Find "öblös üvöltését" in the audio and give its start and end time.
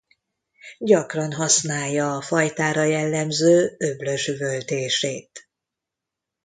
3.77-5.49